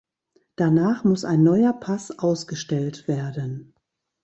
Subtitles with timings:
[0.55, 3.75] Danach muss ein neuer Pass ausgestellt werden.